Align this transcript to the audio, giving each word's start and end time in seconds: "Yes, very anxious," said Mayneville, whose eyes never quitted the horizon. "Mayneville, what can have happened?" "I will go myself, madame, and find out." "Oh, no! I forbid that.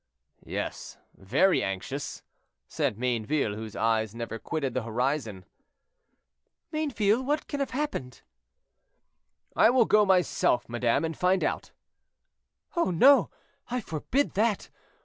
"Yes, 0.47 0.97
very 1.15 1.61
anxious," 1.61 2.23
said 2.67 2.97
Mayneville, 2.97 3.53
whose 3.53 3.75
eyes 3.75 4.15
never 4.15 4.39
quitted 4.39 4.73
the 4.73 4.81
horizon. 4.81 5.45
"Mayneville, 6.73 7.23
what 7.23 7.45
can 7.45 7.59
have 7.59 7.69
happened?" 7.69 8.23
"I 9.55 9.69
will 9.69 9.85
go 9.85 10.03
myself, 10.03 10.67
madame, 10.67 11.05
and 11.05 11.15
find 11.15 11.43
out." 11.43 11.69
"Oh, 12.75 12.89
no! 12.89 13.29
I 13.69 13.79
forbid 13.79 14.31
that. 14.33 14.71